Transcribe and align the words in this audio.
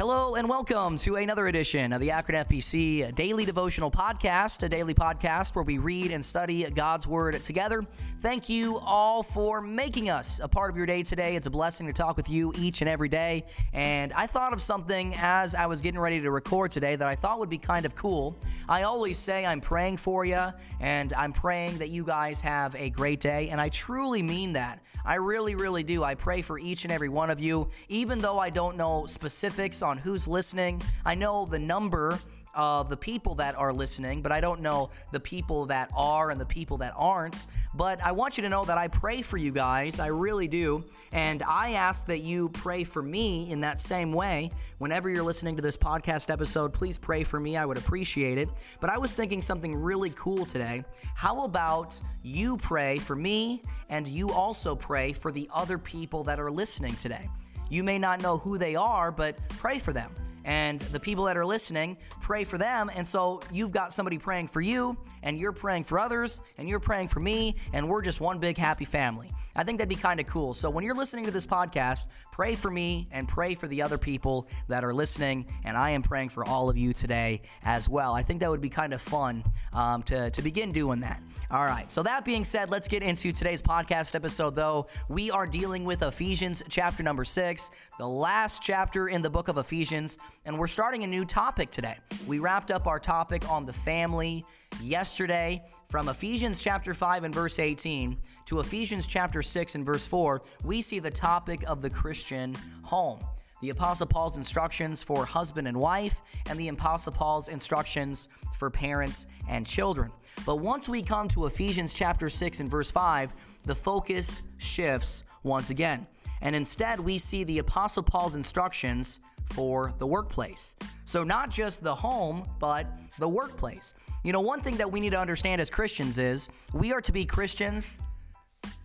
Hello 0.00 0.34
and 0.34 0.48
welcome 0.48 0.96
to 0.96 1.16
another 1.16 1.48
edition 1.48 1.92
of 1.92 2.00
the 2.00 2.10
Akron 2.10 2.42
FBC 2.46 3.14
Daily 3.14 3.44
Devotional 3.44 3.90
Podcast, 3.90 4.62
a 4.62 4.68
daily 4.70 4.94
podcast 4.94 5.54
where 5.54 5.62
we 5.62 5.76
read 5.76 6.10
and 6.10 6.24
study 6.24 6.64
God's 6.70 7.06
Word 7.06 7.42
together. 7.42 7.84
Thank 8.22 8.48
you 8.48 8.78
all 8.78 9.22
for 9.22 9.60
making 9.60 10.08
us 10.08 10.40
a 10.42 10.48
part 10.48 10.70
of 10.70 10.76
your 10.78 10.86
day 10.86 11.02
today. 11.02 11.36
It's 11.36 11.46
a 11.46 11.50
blessing 11.50 11.86
to 11.86 11.92
talk 11.92 12.16
with 12.16 12.30
you 12.30 12.50
each 12.56 12.80
and 12.80 12.88
every 12.88 13.10
day. 13.10 13.44
And 13.74 14.14
I 14.14 14.26
thought 14.26 14.54
of 14.54 14.62
something 14.62 15.14
as 15.18 15.54
I 15.54 15.66
was 15.66 15.82
getting 15.82 16.00
ready 16.00 16.18
to 16.20 16.30
record 16.30 16.70
today 16.70 16.96
that 16.96 17.06
I 17.06 17.14
thought 17.14 17.38
would 17.38 17.50
be 17.50 17.58
kind 17.58 17.84
of 17.84 17.94
cool. 17.94 18.38
I 18.70 18.84
always 18.84 19.18
say 19.18 19.44
I'm 19.44 19.60
praying 19.60 19.98
for 19.98 20.24
you 20.24 20.46
and 20.80 21.12
I'm 21.12 21.34
praying 21.34 21.76
that 21.76 21.90
you 21.90 22.04
guys 22.04 22.40
have 22.40 22.74
a 22.74 22.88
great 22.88 23.20
day. 23.20 23.50
And 23.50 23.60
I 23.60 23.68
truly 23.68 24.22
mean 24.22 24.54
that. 24.54 24.80
I 25.04 25.16
really, 25.16 25.54
really 25.54 25.82
do. 25.82 26.04
I 26.04 26.14
pray 26.14 26.40
for 26.40 26.58
each 26.58 26.84
and 26.84 26.92
every 26.92 27.08
one 27.10 27.28
of 27.30 27.40
you, 27.40 27.68
even 27.88 28.18
though 28.18 28.38
I 28.38 28.48
don't 28.48 28.76
know 28.78 29.04
specifics 29.04 29.82
on 29.90 29.98
who's 29.98 30.26
listening. 30.28 30.80
I 31.04 31.14
know 31.14 31.44
the 31.44 31.58
number 31.58 32.18
of 32.54 32.88
the 32.88 32.96
people 32.96 33.34
that 33.36 33.56
are 33.56 33.72
listening, 33.72 34.22
but 34.22 34.32
I 34.32 34.40
don't 34.40 34.60
know 34.60 34.90
the 35.12 35.20
people 35.20 35.66
that 35.66 35.90
are 35.94 36.30
and 36.30 36.40
the 36.40 36.46
people 36.46 36.78
that 36.78 36.92
aren't. 36.96 37.46
But 37.74 38.02
I 38.02 38.12
want 38.12 38.36
you 38.36 38.42
to 38.42 38.48
know 38.48 38.64
that 38.64 38.78
I 38.78 38.88
pray 38.88 39.22
for 39.22 39.36
you 39.36 39.52
guys. 39.52 40.00
I 40.00 40.08
really 40.08 40.48
do. 40.48 40.84
And 41.12 41.42
I 41.42 41.72
ask 41.72 42.06
that 42.06 42.20
you 42.20 42.48
pray 42.48 42.84
for 42.84 43.02
me 43.02 43.50
in 43.50 43.60
that 43.60 43.78
same 43.78 44.12
way. 44.12 44.50
Whenever 44.78 45.08
you're 45.08 45.22
listening 45.22 45.56
to 45.56 45.62
this 45.62 45.76
podcast 45.76 46.30
episode, 46.30 46.72
please 46.72 46.98
pray 46.98 47.22
for 47.22 47.38
me. 47.38 47.56
I 47.56 47.66
would 47.66 47.78
appreciate 47.78 48.38
it. 48.38 48.48
But 48.80 48.90
I 48.90 48.98
was 48.98 49.14
thinking 49.14 49.42
something 49.42 49.74
really 49.74 50.10
cool 50.10 50.44
today. 50.44 50.84
How 51.14 51.44
about 51.44 52.00
you 52.22 52.56
pray 52.56 52.98
for 52.98 53.14
me 53.14 53.62
and 53.88 54.08
you 54.08 54.30
also 54.30 54.74
pray 54.74 55.12
for 55.12 55.30
the 55.30 55.48
other 55.54 55.78
people 55.78 56.24
that 56.24 56.40
are 56.40 56.50
listening 56.50 56.96
today? 56.96 57.28
You 57.70 57.82
may 57.82 57.98
not 57.98 58.20
know 58.20 58.36
who 58.36 58.58
they 58.58 58.76
are, 58.76 59.10
but 59.10 59.38
pray 59.48 59.78
for 59.78 59.92
them. 59.92 60.14
And 60.44 60.80
the 60.80 61.00
people 61.00 61.24
that 61.24 61.36
are 61.36 61.44
listening, 61.46 61.96
pray 62.20 62.44
for 62.44 62.58
them. 62.58 62.90
And 62.94 63.06
so 63.06 63.40
you've 63.52 63.72
got 63.72 63.92
somebody 63.92 64.18
praying 64.18 64.48
for 64.48 64.60
you, 64.60 64.96
and 65.22 65.38
you're 65.38 65.52
praying 65.52 65.84
for 65.84 65.98
others, 65.98 66.40
and 66.58 66.68
you're 66.68 66.80
praying 66.80 67.08
for 67.08 67.20
me, 67.20 67.56
and 67.72 67.88
we're 67.88 68.02
just 68.02 68.20
one 68.20 68.38
big 68.38 68.56
happy 68.56 68.84
family. 68.84 69.30
I 69.56 69.64
think 69.64 69.78
that'd 69.78 69.88
be 69.88 69.96
kind 69.96 70.20
of 70.20 70.26
cool. 70.26 70.54
So 70.54 70.70
when 70.70 70.84
you're 70.84 70.94
listening 70.94 71.24
to 71.26 71.30
this 71.30 71.46
podcast, 71.46 72.06
pray 72.32 72.54
for 72.54 72.70
me 72.70 73.08
and 73.10 73.28
pray 73.28 73.54
for 73.54 73.66
the 73.66 73.82
other 73.82 73.98
people 73.98 74.48
that 74.68 74.84
are 74.84 74.94
listening. 74.94 75.46
And 75.64 75.76
I 75.76 75.90
am 75.90 76.02
praying 76.02 76.30
for 76.30 76.44
all 76.44 76.70
of 76.70 76.78
you 76.78 76.92
today 76.92 77.42
as 77.64 77.88
well. 77.88 78.14
I 78.14 78.22
think 78.22 78.40
that 78.40 78.50
would 78.50 78.60
be 78.60 78.68
kind 78.68 78.94
of 78.94 79.00
fun 79.00 79.44
um, 79.72 80.02
to, 80.04 80.30
to 80.30 80.42
begin 80.42 80.72
doing 80.72 81.00
that. 81.00 81.20
All 81.52 81.64
right. 81.64 81.90
So 81.90 82.04
that 82.04 82.24
being 82.24 82.44
said, 82.44 82.70
let's 82.70 82.86
get 82.86 83.02
into 83.02 83.32
today's 83.32 83.60
podcast 83.60 84.14
episode, 84.14 84.54
though. 84.54 84.86
We 85.08 85.32
are 85.32 85.48
dealing 85.48 85.84
with 85.84 86.02
Ephesians 86.02 86.62
chapter 86.68 87.02
number 87.02 87.24
six, 87.24 87.72
the 87.98 88.06
last 88.06 88.62
chapter 88.62 89.08
in 89.08 89.20
the 89.20 89.30
book 89.30 89.48
of 89.48 89.58
Ephesians. 89.58 90.16
And 90.44 90.56
we're 90.56 90.68
starting 90.68 91.02
a 91.02 91.08
new 91.08 91.24
topic 91.24 91.70
today. 91.70 91.96
We 92.28 92.38
wrapped 92.38 92.70
up 92.70 92.86
our 92.86 93.00
topic 93.00 93.50
on 93.50 93.66
the 93.66 93.72
family 93.72 94.44
yesterday 94.80 95.64
from 95.88 96.08
Ephesians 96.08 96.62
chapter 96.62 96.94
5 96.94 97.24
and 97.24 97.34
verse 97.34 97.58
18 97.58 98.16
to 98.46 98.60
Ephesians 98.60 99.08
chapter 99.08 99.42
6 99.42 99.74
and 99.74 99.84
verse 99.84 100.06
4, 100.06 100.42
we 100.62 100.80
see 100.80 101.00
the 101.00 101.10
topic 101.10 101.64
of 101.66 101.82
the 101.82 101.90
Christian 101.90 102.54
home. 102.82 103.18
The 103.60 103.70
Apostle 103.70 104.06
Paul's 104.06 104.36
instructions 104.36 105.02
for 105.02 105.26
husband 105.26 105.68
and 105.68 105.76
wife, 105.76 106.22
and 106.48 106.58
the 106.58 106.68
Apostle 106.68 107.12
Paul's 107.12 107.48
instructions 107.48 108.28
for 108.56 108.70
parents 108.70 109.26
and 109.48 109.66
children. 109.66 110.12
But 110.46 110.56
once 110.56 110.88
we 110.88 111.02
come 111.02 111.28
to 111.28 111.46
Ephesians 111.46 111.92
chapter 111.92 112.28
6 112.28 112.60
and 112.60 112.70
verse 112.70 112.90
5, 112.90 113.34
the 113.64 113.74
focus 113.74 114.42
shifts 114.58 115.24
once 115.42 115.70
again. 115.70 116.06
And 116.40 116.56
instead, 116.56 116.98
we 116.98 117.18
see 117.18 117.44
the 117.44 117.58
Apostle 117.58 118.02
Paul's 118.02 118.34
instructions 118.34 119.20
for 119.44 119.92
the 119.98 120.06
workplace. 120.06 120.74
So, 121.04 121.24
not 121.24 121.50
just 121.50 121.82
the 121.82 121.94
home, 121.94 122.48
but 122.58 122.86
the 123.18 123.28
workplace. 123.28 123.94
You 124.22 124.32
know, 124.32 124.40
one 124.40 124.62
thing 124.62 124.76
that 124.76 124.90
we 124.90 125.00
need 125.00 125.10
to 125.10 125.20
understand 125.20 125.60
as 125.60 125.68
Christians 125.68 126.18
is 126.18 126.48
we 126.72 126.92
are 126.92 127.00
to 127.00 127.12
be 127.12 127.24
Christians 127.24 127.98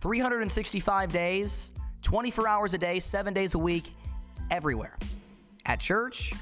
365 0.00 1.12
days, 1.12 1.72
24 2.02 2.48
hours 2.48 2.74
a 2.74 2.78
day, 2.78 2.98
seven 2.98 3.32
days 3.32 3.54
a 3.54 3.58
week, 3.58 3.92
everywhere. 4.50 4.98
At 5.64 5.80
church, 5.80 6.32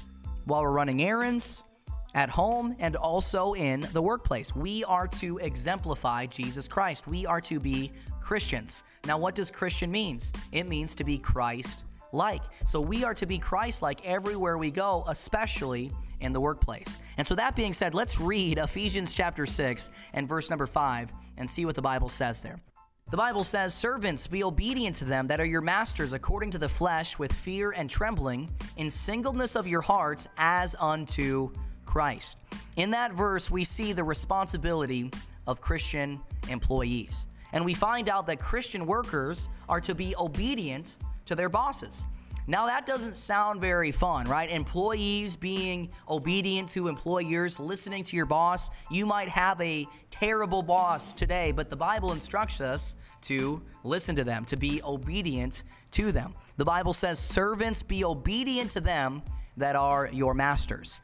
while 0.45 0.61
we're 0.61 0.71
running 0.71 1.01
errands, 1.03 1.63
at 2.15 2.29
home, 2.29 2.75
and 2.79 2.95
also 2.95 3.53
in 3.53 3.85
the 3.93 4.01
workplace. 4.01 4.55
We 4.55 4.83
are 4.85 5.07
to 5.07 5.37
exemplify 5.37 6.25
Jesus 6.25 6.67
Christ. 6.67 7.05
We 7.05 7.25
are 7.25 7.41
to 7.41 7.59
be 7.59 7.91
Christians. 8.21 8.81
Now, 9.05 9.19
what 9.19 9.35
does 9.35 9.51
Christian 9.51 9.91
means? 9.91 10.33
It 10.51 10.67
means 10.67 10.95
to 10.95 11.03
be 11.03 11.19
Christ 11.19 11.83
like. 12.11 12.41
So 12.65 12.79
we 12.79 13.03
are 13.03 13.13
to 13.13 13.25
be 13.25 13.37
Christ 13.37 13.81
like 13.81 14.03
everywhere 14.05 14.57
we 14.57 14.71
go, 14.71 15.03
especially 15.07 15.91
in 16.21 16.31
the 16.31 16.39
workplace. 16.39 16.99
And 17.17 17.27
so 17.27 17.35
that 17.35 17.55
being 17.55 17.73
said, 17.73 17.93
let's 17.93 18.19
read 18.19 18.57
Ephesians 18.57 19.11
chapter 19.11 19.45
6 19.45 19.91
and 20.13 20.27
verse 20.27 20.49
number 20.49 20.65
5 20.65 21.11
and 21.37 21.49
see 21.49 21.65
what 21.65 21.75
the 21.75 21.81
Bible 21.81 22.09
says 22.09 22.41
there. 22.41 22.59
The 23.11 23.17
Bible 23.17 23.43
says, 23.43 23.73
Servants, 23.73 24.25
be 24.25 24.43
obedient 24.43 24.95
to 24.95 25.05
them 25.05 25.27
that 25.27 25.39
are 25.39 25.45
your 25.45 25.61
masters 25.61 26.13
according 26.13 26.49
to 26.51 26.57
the 26.57 26.69
flesh, 26.69 27.19
with 27.19 27.31
fear 27.31 27.71
and 27.71 27.87
trembling, 27.87 28.49
in 28.77 28.89
singleness 28.89 29.55
of 29.55 29.67
your 29.67 29.81
hearts, 29.81 30.27
as 30.37 30.75
unto 30.79 31.51
Christ. 31.95 32.39
In 32.75 32.91
that 32.91 33.13
verse, 33.13 33.49
we 33.49 33.63
see 33.63 33.93
the 33.93 34.03
responsibility 34.03 35.09
of 35.47 35.61
Christian 35.61 36.19
employees. 36.49 37.29
And 37.53 37.63
we 37.63 37.73
find 37.73 38.09
out 38.09 38.27
that 38.27 38.37
Christian 38.37 38.85
workers 38.85 39.47
are 39.69 39.79
to 39.79 39.95
be 39.95 40.13
obedient 40.17 40.97
to 41.23 41.35
their 41.35 41.47
bosses. 41.47 42.05
Now, 42.47 42.65
that 42.65 42.85
doesn't 42.85 43.15
sound 43.15 43.61
very 43.61 43.93
fun, 43.93 44.27
right? 44.27 44.49
Employees 44.49 45.37
being 45.37 45.89
obedient 46.09 46.67
to 46.71 46.89
employers, 46.89 47.61
listening 47.61 48.03
to 48.03 48.17
your 48.17 48.25
boss. 48.25 48.71
You 48.91 49.05
might 49.05 49.29
have 49.29 49.61
a 49.61 49.87
terrible 50.11 50.63
boss 50.63 51.13
today, 51.13 51.53
but 51.53 51.69
the 51.69 51.77
Bible 51.77 52.11
instructs 52.11 52.59
us 52.59 52.97
to 53.21 53.63
listen 53.85 54.17
to 54.17 54.25
them, 54.25 54.43
to 54.45 54.57
be 54.57 54.81
obedient 54.83 55.63
to 55.91 56.11
them. 56.11 56.35
The 56.57 56.65
Bible 56.65 56.91
says, 56.91 57.19
Servants, 57.19 57.81
be 57.81 58.03
obedient 58.03 58.69
to 58.71 58.81
them 58.81 59.23
that 59.55 59.77
are 59.77 60.09
your 60.11 60.33
masters. 60.33 60.99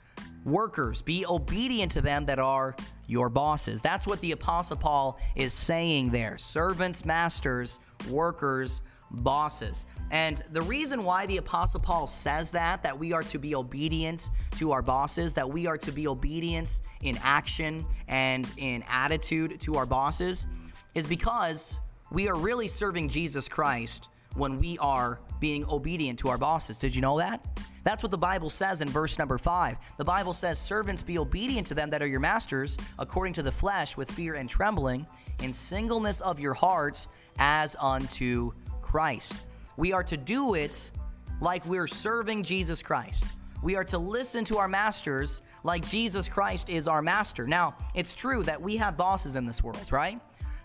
Workers, 0.46 1.02
be 1.02 1.26
obedient 1.26 1.92
to 1.92 2.02
them 2.02 2.26
that 2.26 2.40
are 2.40 2.76
your 3.08 3.30
bosses. 3.30 3.82
That's 3.82 4.08
what 4.08 4.20
the 4.22 4.32
Apostle 4.32 4.78
Paul 4.78 5.20
is 5.36 5.54
saying 5.54 6.10
there. 6.10 6.38
Servants, 6.38 7.06
masters, 7.06 7.80
workers, 8.10 8.82
bosses. 9.12 9.88
And 10.10 10.42
the 10.52 10.62
reason 10.62 11.04
why 11.04 11.26
the 11.26 11.38
Apostle 11.38 11.80
Paul 11.80 12.08
says 12.08 12.52
that, 12.52 12.82
that 12.84 12.98
we 12.98 13.14
are 13.14 13.24
to 13.24 13.38
be 13.38 13.56
obedient 13.56 14.30
to 14.56 14.72
our 14.72 14.82
bosses, 14.82 15.34
that 15.36 15.50
we 15.50 15.68
are 15.68 15.78
to 15.78 15.92
be 15.92 16.08
obedient 16.08 16.82
in 17.02 17.20
action 17.22 17.86
and 18.08 18.52
in 18.58 18.84
attitude 18.88 19.60
to 19.62 19.76
our 19.76 19.86
bosses, 19.86 20.48
is 20.96 21.06
because 21.06 21.80
we 22.12 22.28
are 22.28 22.36
really 22.36 22.68
serving 22.68 23.10
Jesus 23.10 23.48
Christ 23.48 24.10
when 24.36 24.60
we 24.60 24.78
are 24.80 25.20
being 25.40 25.66
obedient 25.66 26.20
to 26.20 26.30
our 26.30 26.38
bosses. 26.38 26.78
Did 26.78 26.96
you 26.96 27.02
know 27.02 27.18
that? 27.18 27.46
That's 27.84 28.04
what 28.04 28.12
the 28.12 28.18
Bible 28.18 28.50
says 28.50 28.82
in 28.82 28.90
verse 28.90 29.18
number 29.18 29.38
five. 29.38 29.78
The 29.98 30.06
Bible 30.06 30.34
says, 30.34 30.60
Servants, 30.60 31.02
be 31.02 31.18
obedient 31.18 31.66
to 31.68 31.74
them 31.74 31.90
that 31.90 32.02
are 32.02 32.08
your 32.08 32.20
masters, 32.20 32.78
according 33.00 33.34
to 33.34 33.44
the 33.44 33.52
flesh, 33.52 33.98
with 33.98 34.12
fear 34.12 34.36
and 34.36 34.50
trembling, 34.50 35.06
in 35.42 35.52
singleness 35.52 36.22
of 36.22 36.40
your 36.40 36.54
hearts, 36.54 37.08
as 37.40 37.76
unto 37.80 38.52
Christ. 38.82 39.34
We 39.78 39.94
are 39.94 40.04
to 40.04 40.18
do 40.18 40.54
it 40.54 40.92
like 41.40 41.66
we're 41.66 41.88
serving 41.88 42.44
Jesus 42.44 42.84
Christ. 42.84 43.24
We 43.64 43.76
are 43.76 43.84
to 43.86 43.98
listen 43.98 44.44
to 44.46 44.58
our 44.58 44.68
masters 44.68 45.42
like 45.64 45.88
Jesus 45.88 46.28
Christ 46.28 46.70
is 46.70 46.88
our 46.88 47.02
master. 47.02 47.48
Now, 47.48 47.76
it's 47.96 48.14
true 48.14 48.44
that 48.44 48.62
we 48.62 48.78
have 48.78 48.98
bosses 48.98 49.36
in 49.36 49.46
this 49.46 49.64
world, 49.64 49.92
right? 49.92 50.20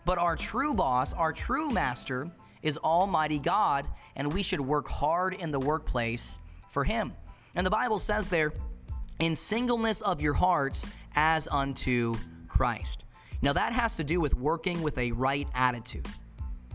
But 0.05 0.19
our 0.19 0.37
true 0.37 0.75
boss, 0.75 1.13
our 1.13 1.33
true 1.33 1.71
master, 1.71 2.31
is 2.63 2.79
Almighty 2.79 3.39
God, 3.39 3.87
and 4.17 4.33
we 4.33 4.43
should 4.43 4.61
work 4.61 4.89
hard 4.89 5.35
in 5.35 5.51
the 5.51 5.61
workplace 5.61 6.39
for 6.77 6.85
Him. 6.85 7.15
And 7.55 7.65
the 7.65 7.71
Bible 7.71 7.99
says 7.99 8.29
there, 8.29 8.53
in 9.19 9.35
singleness 9.35 10.03
of 10.03 10.21
your 10.21 10.35
hearts 10.35 10.85
as 11.15 11.49
unto 11.49 12.15
Christ. 12.49 13.05
Now, 13.41 13.55
that 13.55 13.73
has 13.73 13.97
to 13.97 14.05
do 14.05 14.21
with 14.21 14.35
working 14.35 14.83
with 14.83 14.99
a 14.99 15.11
right 15.13 15.49
attitude 15.55 16.07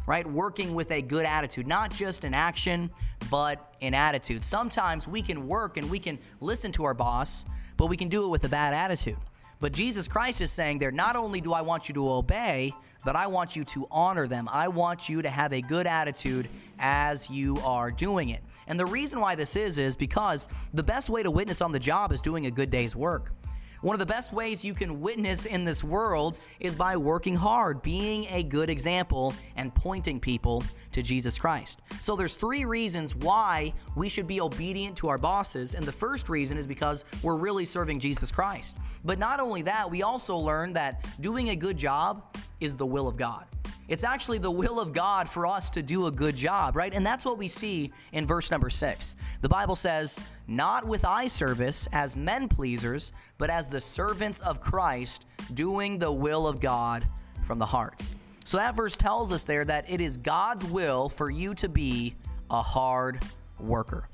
right? 0.07 0.25
Working 0.25 0.73
with 0.73 0.89
a 0.91 1.01
good 1.01 1.25
attitude, 1.25 1.67
not 1.67 1.91
just 1.93 2.23
in 2.23 2.33
action, 2.33 2.89
but 3.29 3.75
in 3.81 3.93
attitude. 3.93 4.43
Sometimes 4.43 5.07
we 5.07 5.21
can 5.21 5.47
work 5.47 5.77
and 5.77 5.89
we 5.91 5.99
can 5.99 6.17
listen 6.41 6.71
to 6.73 6.83
our 6.83 6.95
boss, 6.95 7.45
but 7.77 7.85
we 7.85 7.95
can 7.95 8.09
do 8.09 8.25
it 8.25 8.27
with 8.27 8.43
a 8.43 8.49
bad 8.49 8.73
attitude. 8.73 9.15
But 9.59 9.71
Jesus 9.73 10.07
Christ 10.07 10.41
is 10.41 10.51
saying 10.51 10.79
there, 10.79 10.91
not 10.91 11.15
only 11.15 11.39
do 11.39 11.53
I 11.53 11.61
want 11.61 11.87
you 11.87 11.93
to 11.93 12.11
obey, 12.11 12.73
but 13.03 13.15
I 13.15 13.27
want 13.27 13.55
you 13.55 13.63
to 13.65 13.87
honor 13.91 14.27
them. 14.27 14.47
I 14.51 14.67
want 14.67 15.09
you 15.09 15.21
to 15.21 15.29
have 15.29 15.53
a 15.53 15.61
good 15.61 15.87
attitude 15.87 16.47
as 16.79 17.29
you 17.29 17.57
are 17.57 17.91
doing 17.91 18.29
it. 18.29 18.41
And 18.67 18.79
the 18.79 18.85
reason 18.85 19.19
why 19.19 19.35
this 19.35 19.55
is, 19.55 19.77
is 19.77 19.95
because 19.95 20.47
the 20.73 20.83
best 20.83 21.09
way 21.09 21.23
to 21.23 21.31
witness 21.31 21.61
on 21.61 21.71
the 21.71 21.79
job 21.79 22.11
is 22.11 22.21
doing 22.21 22.45
a 22.45 22.51
good 22.51 22.69
day's 22.69 22.95
work 22.95 23.33
One 23.81 23.95
of 23.95 23.99
the 23.99 24.05
best 24.05 24.31
ways 24.31 24.63
you 24.63 24.75
can 24.75 25.01
witness 25.01 25.47
in 25.47 25.65
this 25.65 25.83
world 25.83 26.39
is 26.59 26.75
by 26.75 26.95
working 26.95 27.35
hard, 27.35 27.81
being 27.81 28.27
a 28.29 28.43
good 28.43 28.69
example, 28.69 29.33
and 29.55 29.73
pointing 29.73 30.19
people 30.19 30.63
to 30.91 31.01
Jesus 31.01 31.39
Christ. 31.39 31.81
So 31.99 32.15
there's 32.15 32.35
three 32.35 32.63
reasons 32.63 33.15
why 33.15 33.73
we 33.95 34.07
should 34.07 34.27
be 34.27 34.39
obedient 34.39 34.95
to 34.97 35.09
our 35.09 35.17
bosses, 35.17 35.73
and 35.73 35.83
the 35.83 35.91
first 35.91 36.29
reason 36.29 36.59
is 36.59 36.67
because 36.67 37.05
we're 37.23 37.37
really 37.37 37.65
serving 37.65 37.99
Jesus 37.99 38.31
Christ. 38.31 38.77
But 39.03 39.17
not 39.17 39.39
only 39.39 39.63
that, 39.63 39.89
we 39.89 40.03
also 40.03 40.37
learn 40.37 40.73
that 40.73 41.03
doing 41.19 41.49
a 41.49 41.55
good 41.55 41.77
job 41.77 42.37
is 42.61 42.77
the 42.77 42.85
will 42.85 43.09
of 43.09 43.17
God. 43.17 43.45
It's 43.89 44.05
actually 44.05 44.37
the 44.37 44.49
will 44.49 44.79
of 44.79 44.93
God 44.93 45.27
for 45.27 45.45
us 45.45 45.69
to 45.71 45.81
do 45.81 46.07
a 46.07 46.11
good 46.11 46.37
job, 46.37 46.77
right? 46.77 46.93
And 46.93 47.05
that's 47.05 47.25
what 47.25 47.37
we 47.37 47.49
see 47.49 47.91
in 48.13 48.25
verse 48.25 48.49
number 48.49 48.69
six. 48.69 49.17
The 49.41 49.49
Bible 49.49 49.75
says, 49.75 50.17
Not 50.47 50.87
with 50.87 51.03
eye 51.03 51.27
service 51.27 51.89
as 51.91 52.15
men 52.15 52.47
pleasers, 52.47 53.11
but 53.37 53.49
as 53.49 53.67
the 53.67 53.81
servants 53.81 54.39
of 54.39 54.61
Christ, 54.61 55.25
doing 55.53 55.99
the 55.99 56.11
will 56.11 56.47
of 56.47 56.61
God 56.61 57.05
from 57.45 57.59
the 57.59 57.65
heart. 57.65 58.01
So 58.45 58.55
that 58.55 58.77
verse 58.77 58.95
tells 58.95 59.33
us 59.33 59.43
there 59.43 59.65
that 59.65 59.89
it 59.89 59.99
is 59.99 60.15
God's 60.17 60.63
will 60.63 61.09
for 61.09 61.29
you 61.29 61.53
to 61.55 61.67
be 61.67 62.15
a 62.49 62.61
hard 62.61 63.21
worker. 63.59 64.07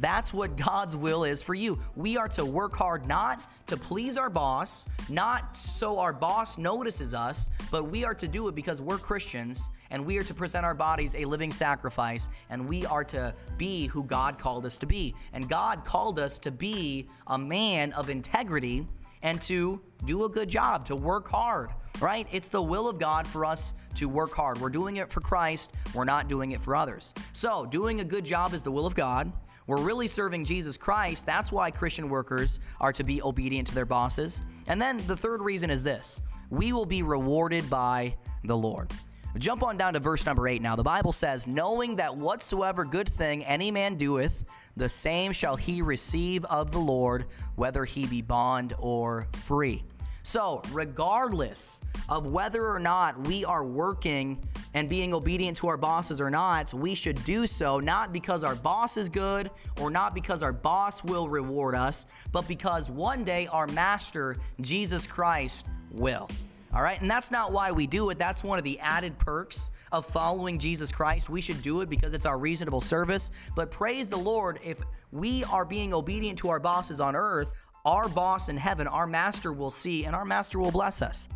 That's 0.00 0.32
what 0.34 0.56
God's 0.56 0.96
will 0.96 1.24
is 1.24 1.42
for 1.42 1.54
you. 1.54 1.78
We 1.94 2.16
are 2.16 2.28
to 2.28 2.44
work 2.44 2.74
hard 2.74 3.06
not 3.06 3.40
to 3.66 3.76
please 3.76 4.16
our 4.16 4.30
boss, 4.30 4.86
not 5.08 5.56
so 5.56 5.98
our 5.98 6.12
boss 6.12 6.58
notices 6.58 7.14
us, 7.14 7.48
but 7.70 7.88
we 7.88 8.04
are 8.04 8.14
to 8.14 8.28
do 8.28 8.48
it 8.48 8.54
because 8.54 8.80
we're 8.80 8.98
Christians 8.98 9.70
and 9.90 10.04
we 10.04 10.18
are 10.18 10.24
to 10.24 10.34
present 10.34 10.64
our 10.64 10.74
bodies 10.74 11.14
a 11.14 11.24
living 11.24 11.50
sacrifice 11.50 12.28
and 12.50 12.68
we 12.68 12.84
are 12.86 13.04
to 13.04 13.34
be 13.56 13.86
who 13.86 14.04
God 14.04 14.38
called 14.38 14.66
us 14.66 14.76
to 14.78 14.86
be. 14.86 15.14
And 15.32 15.48
God 15.48 15.84
called 15.84 16.18
us 16.18 16.38
to 16.40 16.50
be 16.50 17.08
a 17.26 17.38
man 17.38 17.92
of 17.92 18.10
integrity 18.10 18.86
and 19.22 19.40
to 19.42 19.80
do 20.04 20.24
a 20.24 20.28
good 20.28 20.48
job, 20.48 20.84
to 20.84 20.94
work 20.94 21.28
hard, 21.28 21.70
right? 22.00 22.28
It's 22.30 22.48
the 22.48 22.62
will 22.62 22.88
of 22.88 22.98
God 22.98 23.26
for 23.26 23.44
us 23.44 23.74
to 23.96 24.08
work 24.08 24.32
hard. 24.32 24.60
We're 24.60 24.68
doing 24.68 24.96
it 24.96 25.10
for 25.10 25.20
Christ, 25.20 25.72
we're 25.94 26.04
not 26.04 26.28
doing 26.28 26.52
it 26.52 26.60
for 26.60 26.76
others. 26.76 27.14
So, 27.32 27.66
doing 27.66 28.00
a 28.00 28.04
good 28.04 28.24
job 28.24 28.54
is 28.54 28.62
the 28.62 28.70
will 28.70 28.86
of 28.86 28.94
God. 28.94 29.32
We're 29.66 29.80
really 29.80 30.06
serving 30.06 30.44
Jesus 30.44 30.76
Christ. 30.76 31.26
That's 31.26 31.50
why 31.50 31.70
Christian 31.70 32.08
workers 32.08 32.60
are 32.80 32.92
to 32.92 33.02
be 33.02 33.20
obedient 33.22 33.66
to 33.68 33.74
their 33.74 33.86
bosses. 33.86 34.42
And 34.68 34.80
then 34.80 35.04
the 35.06 35.16
third 35.16 35.42
reason 35.42 35.70
is 35.70 35.82
this 35.82 36.20
we 36.50 36.72
will 36.72 36.86
be 36.86 37.02
rewarded 37.02 37.68
by 37.68 38.16
the 38.44 38.56
Lord. 38.56 38.92
Jump 39.38 39.62
on 39.62 39.76
down 39.76 39.92
to 39.92 40.00
verse 40.00 40.24
number 40.24 40.48
eight 40.48 40.62
now. 40.62 40.76
The 40.76 40.82
Bible 40.82 41.12
says, 41.12 41.46
Knowing 41.46 41.96
that 41.96 42.14
whatsoever 42.14 42.84
good 42.84 43.08
thing 43.08 43.44
any 43.44 43.70
man 43.70 43.96
doeth, 43.96 44.44
the 44.76 44.88
same 44.88 45.32
shall 45.32 45.56
he 45.56 45.82
receive 45.82 46.44
of 46.46 46.70
the 46.70 46.78
Lord, 46.78 47.26
whether 47.56 47.84
he 47.84 48.06
be 48.06 48.22
bond 48.22 48.74
or 48.78 49.26
free. 49.32 49.82
So, 50.22 50.62
regardless 50.72 51.80
of 52.08 52.26
whether 52.26 52.66
or 52.66 52.78
not 52.78 53.26
we 53.26 53.44
are 53.44 53.64
working 53.64 54.38
and 54.74 54.88
being 54.88 55.14
obedient 55.14 55.56
to 55.58 55.68
our 55.68 55.76
bosses 55.76 56.20
or 56.20 56.30
not, 56.30 56.72
we 56.74 56.94
should 56.94 57.22
do 57.24 57.46
so 57.46 57.80
not 57.80 58.12
because 58.12 58.44
our 58.44 58.54
boss 58.54 58.96
is 58.96 59.08
good 59.08 59.50
or 59.80 59.90
not 59.90 60.14
because 60.14 60.42
our 60.42 60.52
boss 60.52 61.02
will 61.02 61.28
reward 61.28 61.74
us, 61.74 62.06
but 62.32 62.46
because 62.46 62.90
one 62.90 63.24
day 63.24 63.46
our 63.48 63.66
master, 63.68 64.36
Jesus 64.60 65.06
Christ, 65.06 65.66
will. 65.90 66.28
All 66.74 66.82
right, 66.82 67.00
and 67.00 67.10
that's 67.10 67.30
not 67.30 67.52
why 67.52 67.72
we 67.72 67.86
do 67.86 68.10
it. 68.10 68.18
That's 68.18 68.44
one 68.44 68.58
of 68.58 68.64
the 68.64 68.78
added 68.80 69.18
perks 69.18 69.70
of 69.92 70.04
following 70.04 70.58
Jesus 70.58 70.92
Christ. 70.92 71.30
We 71.30 71.40
should 71.40 71.62
do 71.62 71.80
it 71.80 71.88
because 71.88 72.12
it's 72.12 72.26
our 72.26 72.38
reasonable 72.38 72.82
service. 72.82 73.30
But 73.54 73.70
praise 73.70 74.10
the 74.10 74.18
Lord, 74.18 74.58
if 74.62 74.82
we 75.10 75.42
are 75.44 75.64
being 75.64 75.94
obedient 75.94 76.38
to 76.40 76.50
our 76.50 76.60
bosses 76.60 77.00
on 77.00 77.16
earth, 77.16 77.54
our 77.86 78.08
boss 78.08 78.50
in 78.50 78.58
heaven, 78.58 78.86
our 78.88 79.06
master 79.06 79.52
will 79.54 79.70
see, 79.70 80.04
and 80.04 80.14
our 80.14 80.24
master 80.24 80.58
will 80.58 80.72
bless 80.72 81.00
us. 81.00 81.28